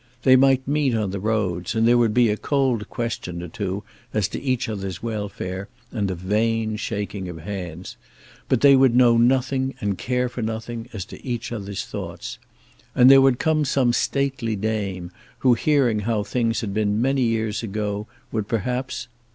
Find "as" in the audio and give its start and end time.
4.15-4.27, 10.91-11.05